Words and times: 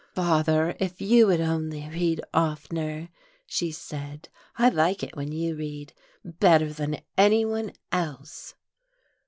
"Father, 0.15 0.75
if 0.79 0.99
you 0.99 1.27
would 1.27 1.41
only 1.41 1.87
read 1.87 2.21
oftener!" 2.33 3.09
she 3.45 3.69
said, 3.71 4.29
"I 4.57 4.69
like 4.69 5.03
it 5.03 5.15
when 5.15 5.31
you 5.31 5.55
read 5.55 5.93
better 6.25 6.73
than 6.73 7.01
anyone 7.19 7.73
else.".... 7.91 8.55